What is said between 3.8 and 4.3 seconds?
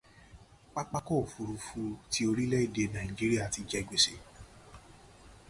gbèsè.